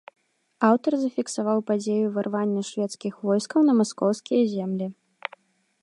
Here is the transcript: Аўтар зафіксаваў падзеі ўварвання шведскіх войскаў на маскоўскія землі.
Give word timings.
Аўтар 0.69 0.93
зафіксаваў 1.01 1.59
падзеі 1.67 2.07
ўварвання 2.07 2.61
шведскіх 2.71 3.13
войскаў 3.29 3.59
на 3.69 3.73
маскоўскія 3.83 4.43
землі. 4.57 4.87